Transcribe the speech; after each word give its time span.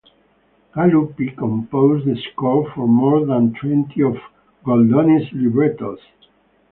Galuppi 0.73 1.29
composed 1.37 2.07
the 2.07 2.19
score 2.31 2.71
for 2.73 2.87
more 2.87 3.23
than 3.23 3.53
twenty 3.53 4.01
of 4.01 4.17
Goldoni's 4.65 5.31
librettos. 5.31 5.99